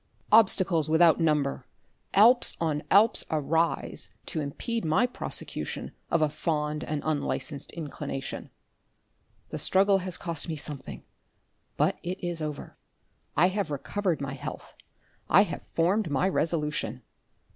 [0.31, 1.67] Obstacles without number,
[2.15, 8.49] Alps on Alps arise, to impede my prosecution of a fond and unlicensed inclination.
[9.51, 11.03] The struggle has cost me something,
[11.77, 12.79] but it is over.
[13.37, 14.73] I have recovered my health,
[15.29, 17.03] I have formed my resolution.